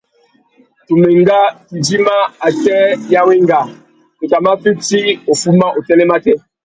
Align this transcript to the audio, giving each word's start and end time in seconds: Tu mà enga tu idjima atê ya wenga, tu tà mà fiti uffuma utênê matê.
Tu 0.85 0.93
mà 1.01 1.09
enga 1.15 1.41
tu 1.67 1.73
idjima 1.79 2.17
atê 2.47 2.77
ya 3.11 3.21
wenga, 3.27 3.61
tu 4.17 4.23
tà 4.31 4.37
mà 4.45 4.51
fiti 4.63 5.01
uffuma 5.31 5.67
utênê 5.79 6.05
matê. 6.11 6.33